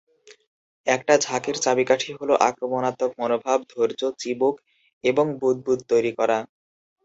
[0.87, 4.55] একটা ঝাঁকের চাবিকাঠি হল, আক্রমণাত্মক মনোভাব, ধৈর্য, চিবুক
[5.03, 6.37] এবং বুদ্বুদ তৈরি করা।